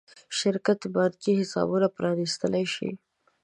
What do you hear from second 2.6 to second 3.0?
شي.